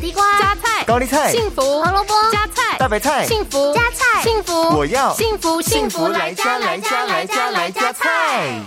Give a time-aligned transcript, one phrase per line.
[0.00, 8.58] 地瓜、加菜、高丽菜、幸福、胡萝卜、加菜、大白菜、幸福、加菜、幸福，我要幸福幸福来加来加来加来加菜。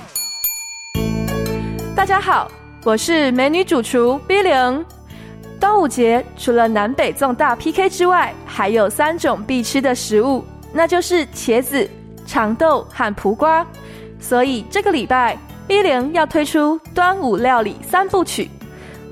[1.96, 2.52] 大家好，
[2.84, 4.86] 我是美女主厨 B 零。
[5.60, 11.90] 端午节除了南北粽大 PK 之外，还有三种必吃的食物，那就是茄子、
[12.28, 13.66] 长豆和卜瓜。
[14.20, 15.36] 所以这个礼拜
[15.68, 18.52] B 零要推出端午料理三部曲。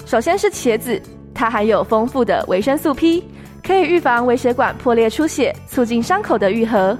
[0.05, 1.01] 首先是茄子，
[1.41, 3.23] 它含有丰富的维生素 P，
[3.65, 6.95] 可以预防微血管破裂出血，促进伤口的愈合。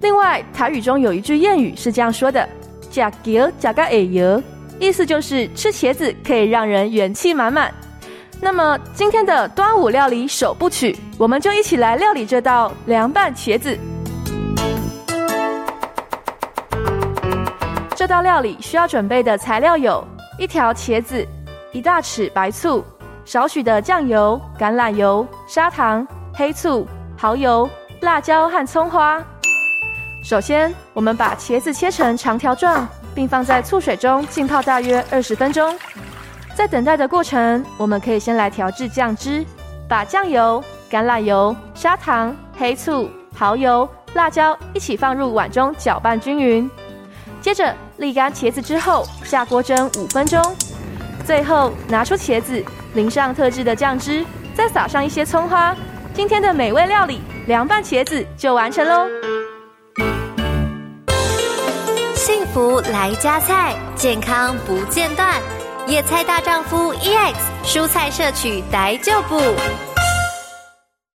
[0.00, 2.48] 另外，台语中有一句谚语是这样说的
[2.92, 4.40] ：“呷茄呷甲会摇”，
[4.78, 7.74] 意思就是吃茄子可以让人元气满满。
[8.40, 13.76] 那么今天的端午料理首部曲，我们就一起来料理这道凉拌茄子。
[17.96, 20.06] 这道料理需要准备的材料有：
[20.38, 21.26] 一条茄子。
[21.72, 22.84] 一大匙白醋，
[23.24, 27.68] 少许的酱油、橄榄油、砂糖、黑醋、蚝油、
[28.00, 29.22] 辣椒和葱花。
[30.24, 35.76] 首先，我们把茄子切成长条状，并放在醋水中浸泡大约二十分钟。
[36.54, 39.44] 在等待的过程，我们可以先来调制酱汁，
[39.88, 46.70] 把酱油、橄榄油、砂糖、黑醋、蚝油、辣椒一起放入碗中搅拌均匀。
[47.40, 50.40] 接着沥干茄子之后，下锅蒸五分钟。
[51.24, 55.74] 最后拿出茄子，淋上特制的酱汁，再撒上一些葱花，
[56.12, 59.06] 今天的美味料理凉拌茄子就完成喽！
[62.14, 65.40] 幸福来加菜，健康不间断，
[65.86, 67.34] 野菜大丈夫 EX，
[67.64, 69.40] 蔬菜摄取逮就补。